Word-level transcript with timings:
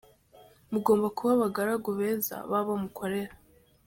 Mugomba 0.71 1.07
kuba 1.17 1.31
abagaragu 1.33 1.89
beza 1.99 2.35
babo 2.51 2.73
mukorera 2.83 3.33